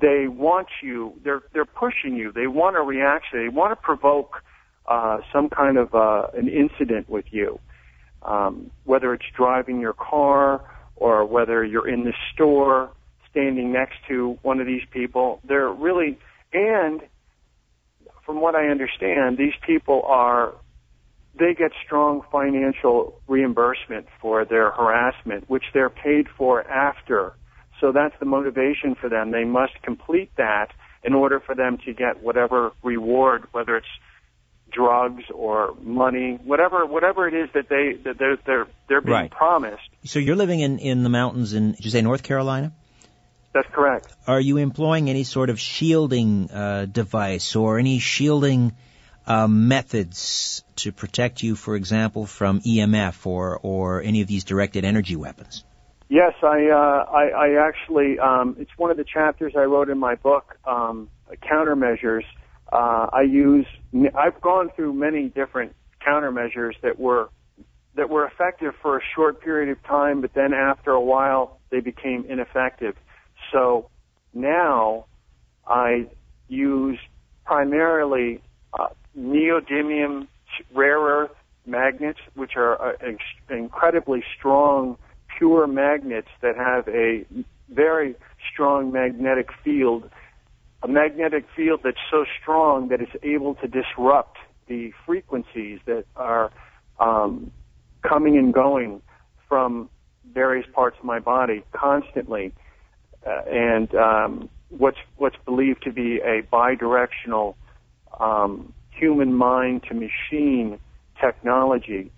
[0.00, 2.32] they want you, they're, they're pushing you.
[2.32, 3.44] They want a reaction.
[3.44, 4.42] They want to provoke,
[4.86, 7.58] uh, some kind of, uh, an incident with you
[8.24, 10.62] um, whether it's driving your car
[10.96, 12.90] or whether you're in the store
[13.30, 15.40] standing next to one of these people.
[15.46, 16.18] They're really,
[16.52, 17.02] and
[18.24, 20.54] from what I understand, these people are,
[21.38, 27.34] they get strong financial reimbursement for their harassment, which they're paid for after.
[27.80, 29.30] So that's the motivation for them.
[29.30, 30.68] They must complete that
[31.02, 33.86] in order for them to get whatever reward, whether it's
[34.72, 39.30] drugs or money, whatever whatever it is that they that they're they're they're being right.
[39.30, 39.88] promised.
[40.04, 42.72] So you're living in in the mountains in did you say North Carolina?
[43.54, 44.12] That's correct.
[44.26, 48.72] Are you employing any sort of shielding uh, device or any shielding
[49.26, 54.84] uh, methods to protect you, for example, from EMF or or any of these directed
[54.84, 55.64] energy weapons?
[56.08, 59.98] Yes, I uh, I, I actually um, it's one of the chapters I wrote in
[59.98, 61.08] my book, um,
[61.42, 62.24] Countermeasures
[62.72, 63.66] uh, I use.
[64.14, 65.74] I've gone through many different
[66.06, 67.28] countermeasures that were
[67.94, 71.78] that were effective for a short period of time, but then after a while they
[71.80, 72.96] became ineffective.
[73.52, 73.88] So
[74.32, 75.06] now
[75.66, 76.06] I
[76.48, 76.98] use
[77.44, 78.40] primarily
[78.78, 80.28] uh, neodymium
[80.72, 81.30] rare earth
[81.66, 82.92] magnets, which are uh,
[83.50, 84.96] incredibly strong,
[85.38, 87.24] pure magnets that have a
[87.68, 88.14] very
[88.52, 90.10] strong magnetic field
[90.84, 94.36] a magnetic field that's so strong that it's able to disrupt
[94.68, 96.52] the frequencies that are
[97.00, 97.50] um,
[98.02, 99.00] coming and going
[99.48, 99.88] from
[100.34, 102.52] various parts of my body constantly,
[103.26, 107.54] uh, and um, what's what's believed to be a bidirectional
[108.20, 110.78] um, human mind to machine
[111.20, 112.10] technology.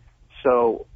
[0.42, 0.87] So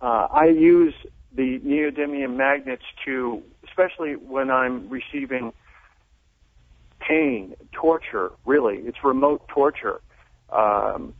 [0.00, 0.94] uh, I use
[1.34, 5.52] the neodymium magnets to, especially when I'm receiving
[7.00, 8.32] pain, torture.
[8.44, 10.00] Really, it's remote torture,
[10.50, 11.14] um,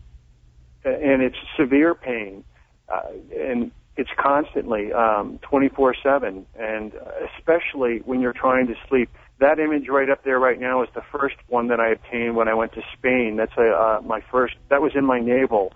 [0.85, 2.45] and it's severe pain,
[2.89, 3.03] uh,
[3.37, 6.92] and it's constantly um, 24/7, and
[7.37, 9.09] especially when you're trying to sleep.
[9.40, 12.48] That image right up there right now is the first one that I obtained when
[12.48, 13.37] I went to Spain.
[13.37, 14.54] That's a, uh, my first.
[14.70, 15.72] That was in my navel.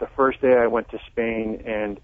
[0.00, 2.00] The first day I went to Spain and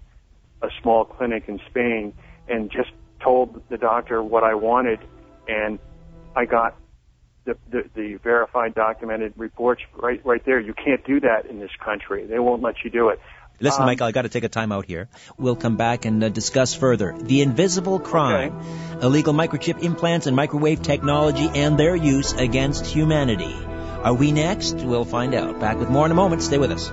[0.61, 2.13] a small clinic in Spain,
[2.47, 2.91] and just
[3.23, 4.99] told the doctor what I wanted,
[5.47, 5.79] and
[6.35, 6.75] I got
[7.45, 10.59] the, the, the verified documented reports right right there.
[10.59, 12.25] You can't do that in this country.
[12.25, 13.19] They won't let you do it.
[13.61, 15.07] Listen, um, Michael, I got to take a time out here.
[15.37, 19.05] We'll come back and uh, discuss further the invisible crime, okay.
[19.05, 23.53] illegal microchip implants and microwave technology, and their use against humanity.
[24.03, 24.73] Are we next?
[24.77, 25.59] We'll find out.
[25.59, 26.41] Back with more in a moment.
[26.41, 26.91] Stay with us.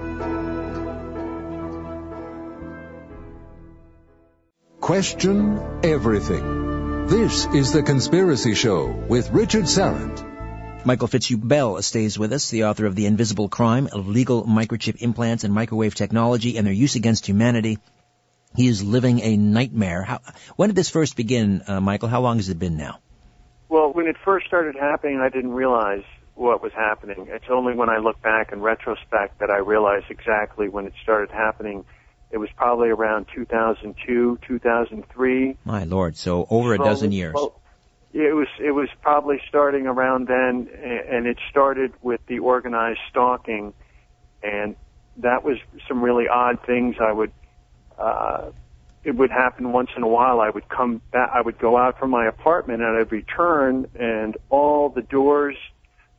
[4.80, 7.06] Question everything.
[7.06, 10.27] This is The Conspiracy Show with Richard Syrett.
[10.88, 15.44] Michael Fitzhugh Bell stays with us, the author of The Invisible Crime, Illegal Microchip Implants
[15.44, 17.76] and Microwave Technology and Their Use Against Humanity.
[18.56, 20.02] He is living a nightmare.
[20.02, 20.20] How,
[20.56, 22.08] when did this first begin, uh, Michael?
[22.08, 23.00] How long has it been now?
[23.68, 27.26] Well, when it first started happening, I didn't realize what was happening.
[27.28, 31.30] It's only when I look back in retrospect that I realize exactly when it started
[31.30, 31.84] happening.
[32.30, 35.56] It was probably around 2002, 2003.
[35.66, 37.34] My lord, so over a dozen years.
[37.34, 37.60] Well,
[38.12, 43.74] it was it was probably starting around then, and it started with the organized stalking,
[44.42, 44.76] and
[45.18, 46.96] that was some really odd things.
[47.00, 47.32] I would
[47.98, 48.50] uh,
[49.04, 50.40] it would happen once in a while.
[50.40, 51.30] I would come back.
[51.34, 55.56] I would go out from my apartment, and I'd return, and all the doors,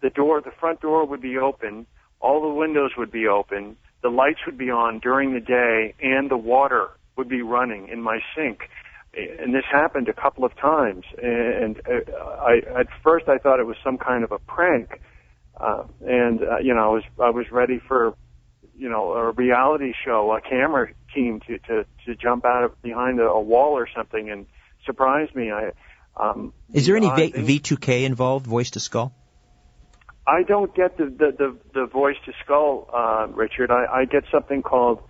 [0.02, 1.88] the door, the front door would be open,
[2.20, 6.30] all the windows would be open, the lights would be on during the day, and
[6.30, 8.70] the water would be running in my sink
[9.14, 11.06] and this happened a couple of times.
[11.22, 15.02] And uh, I, at first, I thought it was some kind of a prank,
[15.60, 18.14] uh, and uh, you know, I was I was ready for,
[18.78, 23.20] you know, a reality show, a camera team to to to jump out of behind
[23.20, 24.46] a, a wall or something and
[24.86, 25.52] surprise me.
[25.52, 25.72] I
[26.16, 29.14] um, is there any v- V2K involved, voice to skull?
[30.28, 33.72] I don't get the the the, the voice to skull, uh, Richard.
[33.72, 35.02] I, I get something called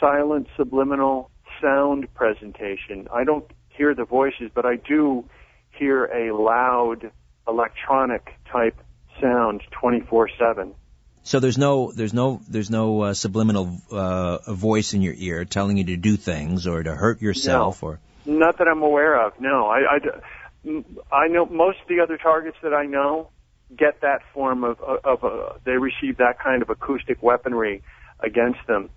[0.00, 3.08] silent subliminal sound presentation.
[3.12, 5.24] I don't hear the voices, but I do
[5.70, 7.10] hear a loud
[7.46, 8.76] electronic type
[9.20, 10.74] sound 24/7.
[11.22, 15.76] So there's no there's no there's no uh, subliminal uh, voice in your ear telling
[15.76, 19.32] you to do things or to hurt yourself no, or not that I'm aware of.
[19.40, 23.30] No, I, I, I know most of the other targets that I know
[23.76, 27.82] get that form of of, of a, they receive that kind of acoustic weaponry
[28.20, 28.90] against them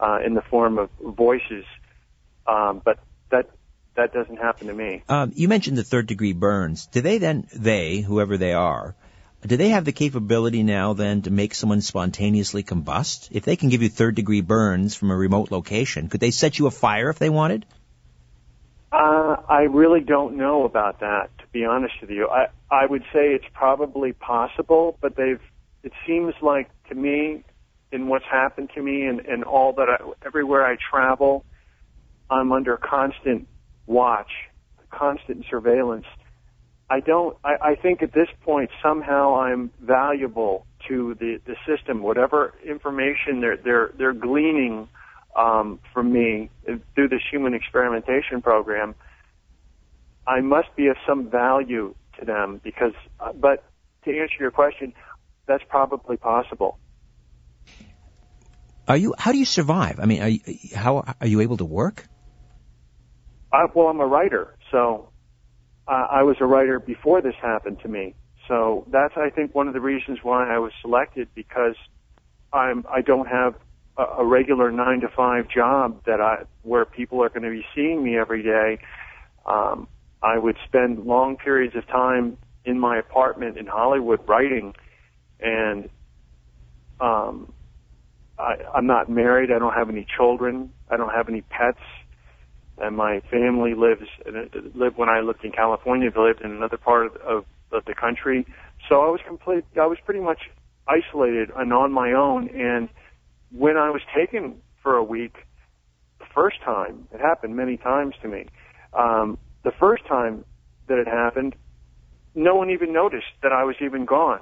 [0.00, 1.64] uh, in the form of voices.
[2.46, 2.98] Um, but
[3.30, 3.50] that
[3.94, 5.02] that doesn't happen to me.
[5.08, 6.86] Um, you mentioned the third degree burns.
[6.86, 8.94] Do they then they whoever they are?
[9.46, 13.28] Do they have the capability now then to make someone spontaneously combust?
[13.30, 16.58] If they can give you third degree burns from a remote location, could they set
[16.58, 17.64] you afire if they wanted?
[18.90, 22.28] Uh, I really don't know about that, to be honest with you.
[22.28, 25.40] I, I would say it's probably possible, but they've,
[25.82, 27.44] it seems like to me,
[27.92, 31.44] in what's happened to me and, and all that I, everywhere I travel,
[32.30, 33.48] I'm under constant
[33.86, 34.30] watch,
[34.90, 36.06] constant surveillance.
[36.88, 42.02] I don't, I, I think at this point somehow I'm valuable to the, the system.
[42.02, 44.88] Whatever information they're, they're, they're gleaning,
[45.36, 46.50] um, from me
[46.94, 48.94] through this human experimentation program,
[50.26, 53.64] I must be of some value to them because, uh, but
[54.04, 54.94] to answer your question,
[55.46, 56.78] that's probably possible.
[58.88, 59.14] Are you?
[59.18, 59.98] How do you survive?
[60.00, 60.40] I mean, are you,
[60.74, 62.06] how are you able to work?
[63.56, 65.10] I, well, I'm a writer, so
[65.88, 68.14] I was a writer before this happened to me.
[68.48, 71.76] So that's, I think, one of the reasons why I was selected because
[72.52, 73.54] I'm I don't have
[73.98, 77.64] a, a regular nine to five job that I where people are going to be
[77.74, 78.78] seeing me every day.
[79.46, 79.88] Um,
[80.22, 84.72] I would spend long periods of time in my apartment in Hollywood writing,
[85.40, 85.88] and
[87.00, 87.52] um,
[88.38, 89.50] I, I'm not married.
[89.52, 90.70] I don't have any children.
[90.90, 91.78] I don't have any pets
[92.78, 94.08] and my family lives
[94.74, 96.10] lived when I lived in California.
[96.10, 98.46] They lived in another part of, of, of the country,
[98.88, 99.64] so I was complete.
[99.80, 100.50] I was pretty much
[100.86, 102.48] isolated and on my own.
[102.50, 102.88] And
[103.50, 105.36] when I was taken for a week,
[106.18, 108.46] the first time it happened many times to me.
[108.92, 110.44] Um, the first time
[110.88, 111.56] that it happened,
[112.34, 114.40] no one even noticed that I was even gone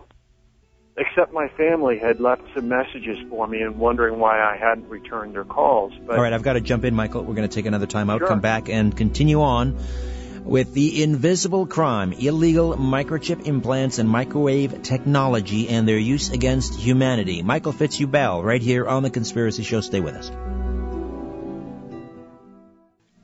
[0.96, 5.34] except my family had left some messages for me and wondering why I hadn't returned
[5.34, 5.92] their calls.
[6.06, 7.22] But All right, I've got to jump in, Michael.
[7.22, 8.28] We're going to take another time out, sure.
[8.28, 9.78] come back, and continue on
[10.44, 17.42] with the invisible crime, illegal microchip implants and microwave technology and their use against humanity.
[17.42, 19.80] Michael Fitzhugh Bell, right here on The Conspiracy Show.
[19.80, 20.30] Stay with us.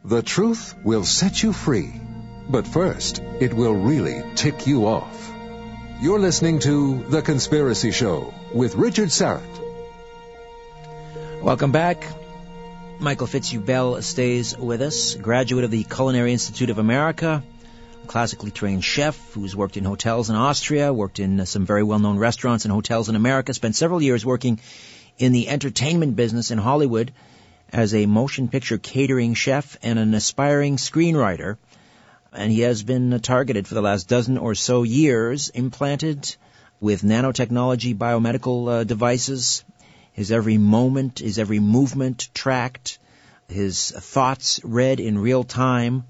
[0.02, 1.92] The truth will set you free.
[2.48, 5.29] But first, it will really tick you off.
[6.00, 9.42] You're listening to The Conspiracy Show with Richard Syrett.
[11.42, 12.06] Welcome back.
[12.98, 17.42] Michael Fitzhugh Bell stays with us, graduate of the Culinary Institute of America,
[18.06, 22.16] classically trained chef who's worked in hotels in Austria, worked in uh, some very well-known
[22.16, 24.58] restaurants and hotels in America, spent several years working
[25.18, 27.12] in the entertainment business in Hollywood
[27.74, 31.58] as a motion picture catering chef and an aspiring screenwriter
[32.32, 36.36] and he has been targeted for the last dozen or so years, implanted
[36.80, 39.64] with nanotechnology biomedical uh, devices,
[40.12, 42.98] his every moment, his every movement tracked,
[43.48, 46.04] his thoughts read in real time,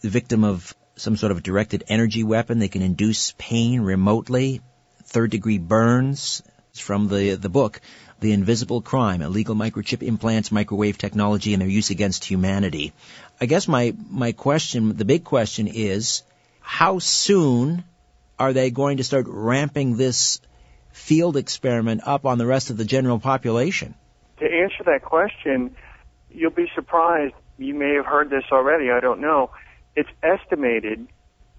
[0.00, 2.58] the victim of some sort of directed energy weapon.
[2.58, 4.62] They can induce pain remotely,
[5.04, 6.42] third degree burns.
[6.76, 7.80] It's from the, the book,
[8.20, 12.92] The Invisible Crime, Illegal Microchip Implants, Microwave Technology, and Their Use Against Humanity.
[13.40, 16.22] I guess my, my question, the big question is,
[16.60, 17.82] how soon
[18.38, 20.42] are they going to start ramping this
[20.92, 23.94] field experiment up on the rest of the general population?
[24.40, 25.74] To answer that question,
[26.30, 27.32] you'll be surprised.
[27.56, 29.50] You may have heard this already, I don't know.
[29.94, 31.08] It's estimated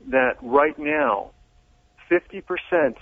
[0.09, 1.31] that right now,
[2.07, 2.97] 50%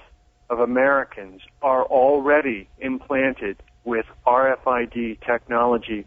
[0.49, 6.05] of Americans are already implanted with RFID technology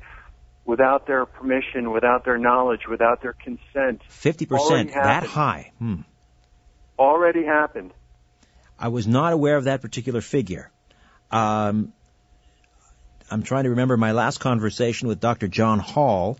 [0.64, 4.02] without their permission, without their knowledge, without their consent.
[4.10, 5.72] 50%, that high.
[5.78, 6.02] Hmm.
[6.98, 7.92] Already happened.
[8.78, 10.70] I was not aware of that particular figure.
[11.30, 11.92] Um,
[13.30, 15.48] I'm trying to remember my last conversation with Dr.
[15.48, 16.38] John Hall.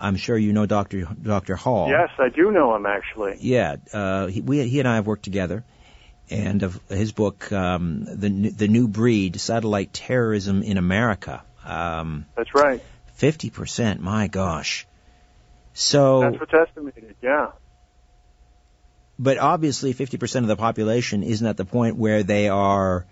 [0.00, 1.08] I'm sure you know Dr.
[1.20, 1.56] Dr.
[1.56, 1.88] Hall.
[1.88, 3.38] Yes, I do know him actually.
[3.40, 5.64] Yeah, uh, he, we, he and I have worked together,
[6.30, 11.42] and of his book, um, the the New Breed: Satellite Terrorism in America.
[11.64, 12.82] Um, That's right.
[13.14, 14.86] Fifty percent, my gosh.
[15.74, 17.52] So that's what's estimated, yeah.
[19.18, 23.06] But obviously, fifty percent of the population isn't at the point where they are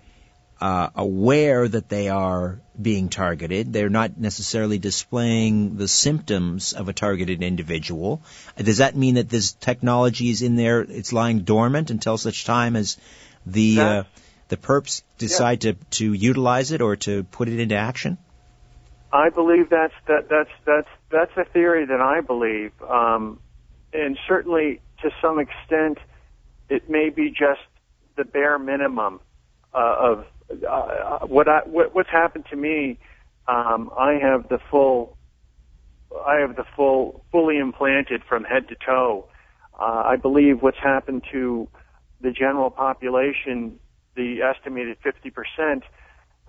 [0.60, 3.72] uh, aware that they are being targeted.
[3.72, 8.22] They're not necessarily displaying the symptoms of a targeted individual.
[8.56, 10.80] Does that mean that this technology is in there?
[10.80, 12.96] It's lying dormant until such time as
[13.44, 14.02] the uh,
[14.48, 15.72] the perps decide yeah.
[15.72, 18.18] to to utilize it or to put it into action.
[19.12, 23.40] I believe that's that that's that's that's a theory that I believe, um,
[23.92, 25.98] and certainly to some extent,
[26.68, 27.60] it may be just
[28.16, 29.20] the bare minimum
[29.72, 30.26] uh, of
[30.68, 32.98] uh, what I what, what's happened to me.
[33.48, 35.16] Um, I have the full,
[36.26, 39.26] I have the full fully implanted from head to toe.
[39.78, 41.68] Uh, I believe what's happened to
[42.20, 43.78] the general population,
[44.16, 45.84] the estimated 50 percent.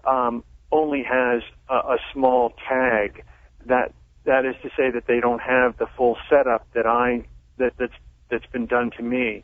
[0.06, 3.24] Um, only has a, a small tag.
[3.66, 3.94] That
[4.26, 7.26] that is to say that they don't have the full setup that I
[7.58, 7.94] that that's
[8.30, 9.44] that's been done to me.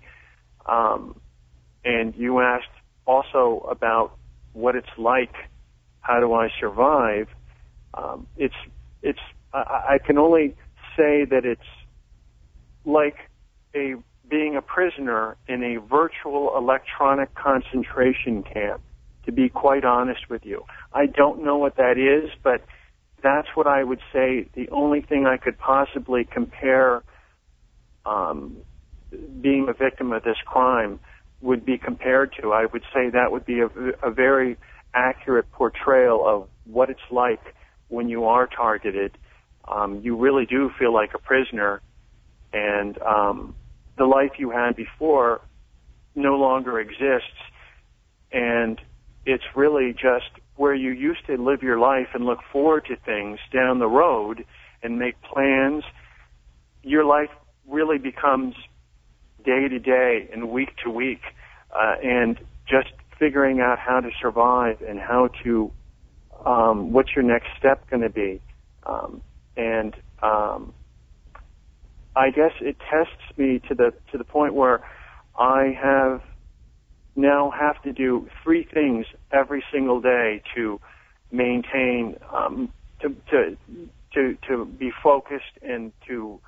[0.65, 1.19] Um,
[1.85, 2.67] and you asked
[3.05, 4.17] also about
[4.53, 5.33] what it's like.
[6.01, 7.27] How do I survive?
[7.93, 8.55] Um, it's
[9.01, 9.19] it's
[9.53, 10.55] I, I can only
[10.97, 11.61] say that it's
[12.85, 13.15] like
[13.75, 13.95] a
[14.29, 18.81] being a prisoner in a virtual electronic concentration camp
[19.25, 20.65] to be quite honest with you.
[20.93, 22.63] I don't know what that is, but
[23.21, 24.47] that's what I would say.
[24.53, 27.03] The only thing I could possibly compare
[28.05, 28.57] um,
[29.41, 30.99] being a victim of this crime
[31.43, 32.53] would be compared to.
[32.53, 33.67] I would say that would be a,
[34.01, 34.57] a very
[34.93, 37.41] accurate portrayal of what it's like
[37.89, 39.17] when you are targeted.
[39.67, 41.81] Um, you really do feel like a prisoner,
[42.53, 43.55] and um,
[43.97, 45.41] the life you had before
[46.15, 47.37] no longer exists.
[48.31, 48.79] And
[49.25, 53.39] it's really just where you used to live your life and look forward to things
[53.51, 54.45] down the road
[54.81, 55.83] and make plans.
[56.83, 57.29] Your life
[57.67, 58.55] really becomes
[59.43, 61.21] day to day and week to week,
[61.75, 62.37] uh, and
[62.67, 62.89] just
[63.19, 65.71] figuring out how to survive and how to,
[66.45, 68.41] um, what's your next step going to be,
[68.85, 69.21] um,
[69.57, 70.73] and um,
[72.15, 74.83] I guess it tests me to the to the point where
[75.37, 76.21] I have
[77.15, 80.79] now have to do three things every single day to
[81.31, 82.69] maintain, um,
[83.01, 83.57] to, to,
[84.13, 86.39] to, to be focused and to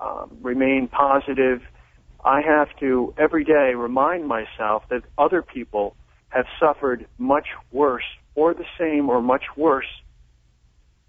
[0.00, 1.60] um, remain positive.
[2.24, 5.96] I have to every day remind myself that other people
[6.30, 8.04] have suffered much worse
[8.34, 9.86] or the same or much worse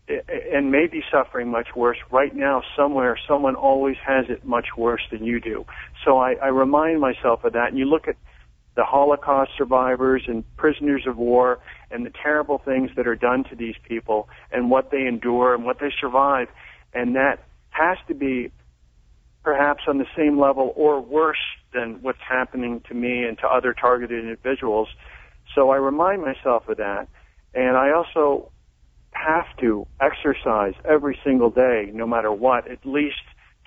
[0.08, 3.18] and may be suffering much worse right now somewhere.
[3.28, 5.66] Someone always has it much worse than you do.
[6.04, 7.70] So I, I remind myself of that.
[7.70, 8.16] And you look at
[8.76, 11.60] the holocaust survivors and prisoners of war
[11.90, 15.66] and the terrible things that are done to these people and what they endure and
[15.66, 16.50] what they survive.
[16.94, 18.52] And that has to be
[19.46, 23.74] perhaps on the same level or worse than what's happening to me and to other
[23.74, 24.90] targeted individuals
[25.54, 27.08] so I remind myself of that
[27.54, 28.52] and I also
[29.16, 33.16] have to exercise every single day, no matter what, at least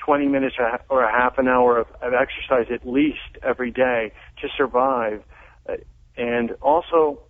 [0.05, 0.57] 20 minutes
[0.89, 5.23] or a half an hour of, of exercise at least every day to survive.
[5.69, 5.75] Uh,
[6.17, 7.21] and also,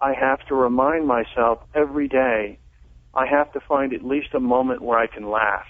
[0.00, 2.58] I have to remind myself every day,
[3.14, 5.66] I have to find at least a moment where I can laugh.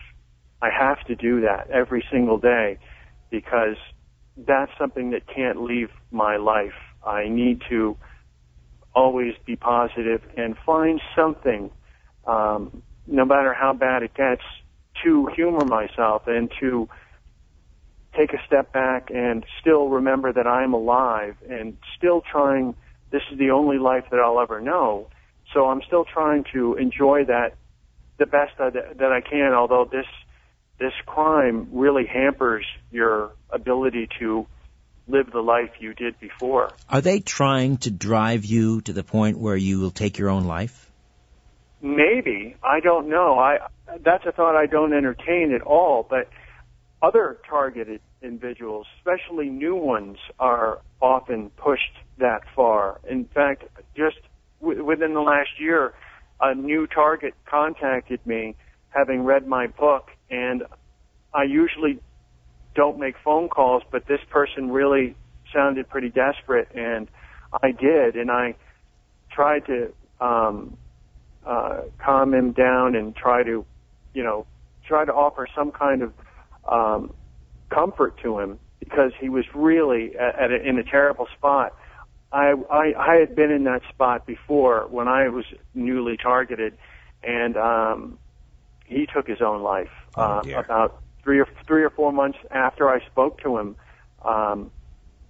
[0.62, 2.78] I have to do that every single day
[3.30, 3.76] because
[4.36, 6.74] that's something that can't leave my life.
[7.07, 7.96] I need to
[8.94, 11.70] always be positive and find something,
[12.26, 14.42] um, no matter how bad it gets,
[15.02, 16.88] to humor myself and to
[18.16, 22.74] take a step back and still remember that I'm alive and still trying.
[23.11, 25.09] This is the only life that I'll ever know,
[25.52, 27.55] so I'm still trying to enjoy that
[28.18, 29.52] the best that, that I can.
[29.52, 30.07] Although this
[30.79, 34.47] this crime really hampers your ability to
[35.07, 36.72] live the life you did before.
[36.89, 40.45] Are they trying to drive you to the point where you will take your own
[40.45, 40.91] life?
[41.83, 42.57] Maybe.
[42.62, 43.39] I don't know.
[43.39, 43.59] I
[44.03, 46.31] that's a thought I don't entertain at all, but
[47.03, 53.01] other targeted individuals, especially new ones, are often pushed that far.
[53.09, 53.64] In fact,
[53.95, 54.16] just
[54.62, 55.93] w- within the last year,
[56.41, 58.57] a new target contacted me
[58.89, 60.62] having read my book and
[61.32, 61.99] I usually
[62.74, 65.14] don't make phone calls, but this person really
[65.53, 67.09] sounded pretty desperate, and
[67.62, 68.57] I did, and I
[69.30, 70.76] tried to um,
[71.47, 73.64] uh, calm him down and try to,
[74.12, 74.47] you know,
[74.87, 76.12] try to offer some kind of
[76.70, 77.14] um,
[77.72, 81.74] comfort to him because he was really at, at a, in a terrible spot.
[82.32, 86.76] I, I I had been in that spot before when I was newly targeted,
[87.22, 88.18] and um,
[88.85, 92.88] he took his own life oh, uh, about three or three or four months after
[92.88, 93.76] I spoke to him,
[94.24, 94.70] um,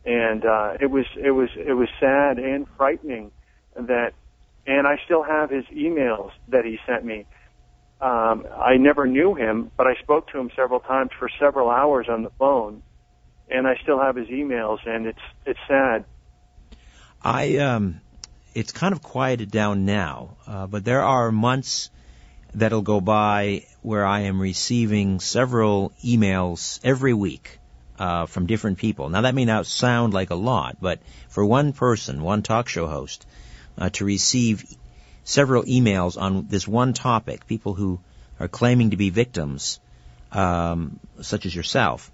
[0.04, 3.30] and uh, it was it was it was sad and frightening
[3.76, 4.12] that,
[4.66, 7.26] and I still have his emails that he sent me.
[8.00, 12.06] Um, I never knew him, but I spoke to him several times for several hours
[12.10, 12.82] on the phone,
[13.48, 16.04] and I still have his emails, and it's it's sad.
[17.22, 18.00] I um,
[18.54, 21.90] it's kind of quieted down now, uh, but there are months
[22.54, 27.58] that'll go by where I am receiving several emails every week
[27.98, 29.08] uh, from different people.
[29.08, 32.86] Now that may not sound like a lot, but for one person, one talk show
[32.86, 33.26] host,
[33.76, 34.64] uh, to receive
[35.24, 38.00] several emails on this one topic, people who
[38.38, 39.80] are claiming to be victims,
[40.32, 42.10] um, such as yourself,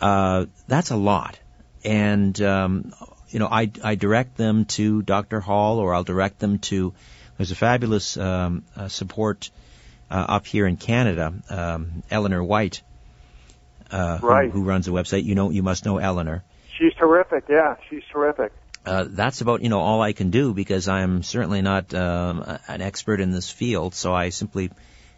[0.00, 1.38] uh, that's a lot.
[1.84, 2.92] And um,
[3.28, 5.40] you know, I, I direct them to Dr.
[5.40, 6.94] Hall, or I'll direct them to.
[7.36, 9.50] There's a fabulous um, uh, support
[10.14, 12.82] uh, up here in Canada, um, Eleanor White,
[13.90, 14.44] uh, right.
[14.48, 15.24] who, who, runs a website.
[15.24, 16.44] You know, you must know Eleanor.
[16.78, 17.46] She's terrific.
[17.48, 18.52] Yeah, she's terrific.
[18.86, 22.80] Uh, that's about you know all I can do because I'm certainly not um, an
[22.80, 23.94] expert in this field.
[23.94, 24.70] So I simply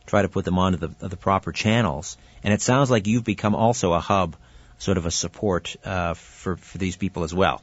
[0.06, 2.16] try to put them onto the, the proper channels.
[2.42, 4.34] And it sounds like you've become also a hub,
[4.78, 7.62] sort of a support uh, for for these people as well.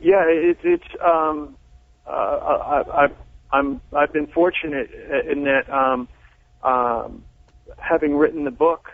[0.00, 1.56] Yeah, it, it's um,
[2.06, 3.08] uh, I, I,
[3.52, 4.90] I'm I've been fortunate
[5.30, 6.08] in that um,
[6.62, 7.24] um,
[7.76, 8.90] having written the book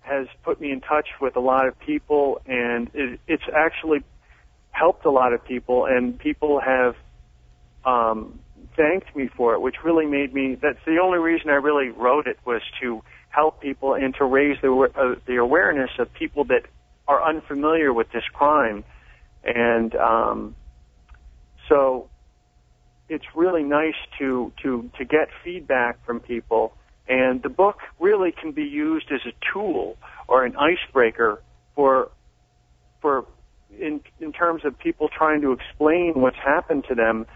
[0.00, 4.02] has put me in touch with a lot of people, and it, it's actually
[4.70, 6.96] helped a lot of people, and people have
[7.84, 8.40] um,
[8.76, 10.56] thanked me for it, which really made me.
[10.60, 14.56] That's the only reason I really wrote it was to help people and to raise
[14.60, 16.62] the uh, the awareness of people that
[17.06, 18.84] are unfamiliar with this crime,
[19.44, 20.56] and um,
[21.68, 22.09] so
[23.10, 26.72] it's really nice to to to get feedback from people.
[27.08, 29.98] And the book really can be used as a tool
[30.28, 31.42] or an icebreaker
[31.74, 32.10] for
[33.02, 33.26] for
[33.78, 37.26] in in terms of people trying to explain what's happened to them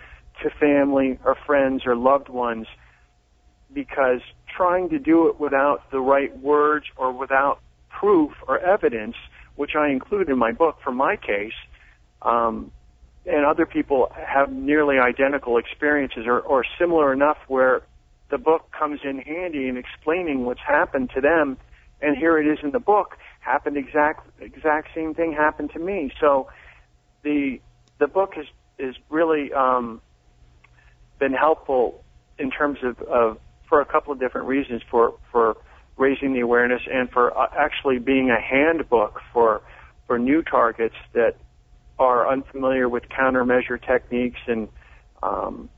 [0.43, 2.67] to family or friends or loved ones
[3.73, 4.21] because
[4.57, 7.59] trying to do it without the right words or without
[7.89, 9.17] proof or evidence
[9.57, 11.59] which I include in my book for my case
[12.23, 12.71] um,
[13.27, 17.83] and other people have nearly identical experiences or, or similar enough where
[18.31, 21.57] the book comes in handy in explaining what's happened to them.
[22.03, 23.17] And here it is in the book.
[23.41, 26.13] Happened exact exact same thing happened to me.
[26.21, 26.49] So
[27.23, 27.61] the
[27.99, 28.47] the book has
[28.79, 30.01] is really um,
[31.19, 32.03] been helpful
[32.39, 35.57] in terms of, of for a couple of different reasons for for
[35.97, 39.63] raising the awareness and for uh, actually being a handbook for
[40.07, 41.37] for new targets that
[41.99, 44.69] are unfamiliar with countermeasure techniques and
[45.23, 45.69] um,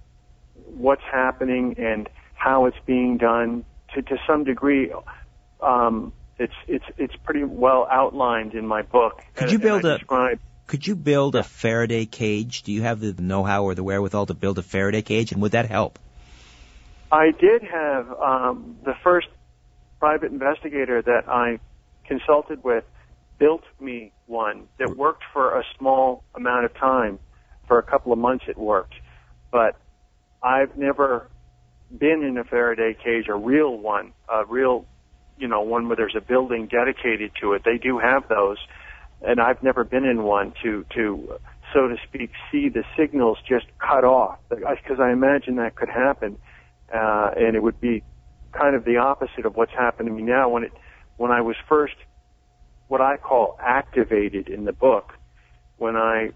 [0.67, 3.65] what's happening and how it's being done.
[3.95, 4.93] To to some degree,
[5.61, 9.23] um, it's it's it's pretty well outlined in my book.
[9.35, 12.63] Could you build a describe, Could you build a Faraday cage?
[12.63, 15.53] Do you have the know-how or the wherewithal to build a Faraday cage, and would
[15.53, 15.99] that help?
[17.13, 19.29] I did have um, the first
[20.01, 21.61] private investigator that I
[22.07, 22.85] consulted with
[23.39, 27.19] built me one that worked for a small amount of time.
[27.67, 28.95] For a couple of months it worked.
[29.51, 29.77] But
[30.43, 31.29] I've never
[31.97, 34.87] been in a Faraday cage, a real one, a real,
[35.39, 37.63] you know, one where there's a building dedicated to it.
[37.65, 38.59] They do have those.
[39.23, 41.39] And I've never been in one to, to,
[41.75, 44.39] so to speak, see the signals just cut off.
[44.49, 46.39] Because I imagine that could happen.
[46.95, 48.05] Uh, and it would be
[48.53, 50.73] kind of the opposite of what's happened to me now when it,
[51.17, 51.95] when I was first
[52.89, 55.13] what I call activated in the book
[55.79, 56.31] when I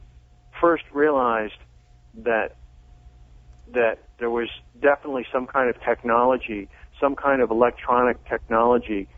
[0.60, 1.54] first realized
[2.24, 2.50] that
[3.72, 4.48] that there was
[4.82, 6.68] definitely some kind of technology,
[7.00, 9.08] some kind of electronic technology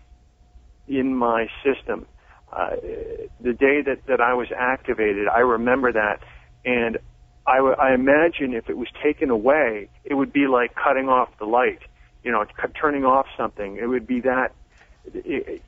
[0.86, 2.06] in my system.
[2.52, 2.70] Uh,
[3.40, 6.18] the day that, that I was activated, I remember that,
[6.64, 6.98] and
[7.46, 11.30] I, w- I imagine if it was taken away, it would be like cutting off
[11.38, 11.80] the light,
[12.22, 13.78] you know, c- turning off something.
[13.82, 14.48] It would be that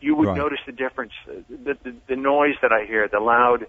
[0.00, 0.36] you would right.
[0.36, 1.12] notice the difference.
[1.26, 3.66] The, the, the noise that I hear, the loud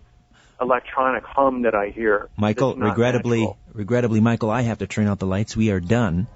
[0.61, 2.29] electronic hum that I hear.
[2.37, 3.57] Michael, regrettably, natural.
[3.73, 5.55] regrettably, Michael, I have to turn out the lights.
[5.55, 6.27] We are done.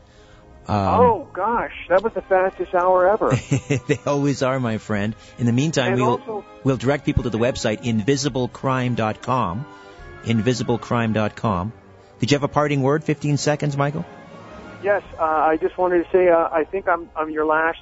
[0.67, 3.31] Um, oh gosh, that was the fastest hour ever.
[3.87, 5.15] they always are, my friend.
[5.39, 9.65] In the meantime, and we'll also, we'll direct people to the website invisiblecrime.com.
[10.23, 11.73] Invisiblecrime.com.
[12.19, 13.03] Did you have a parting word?
[13.03, 14.05] Fifteen seconds, Michael.
[14.83, 17.79] Yes, uh, I just wanted to say uh, I think I'm I'm your last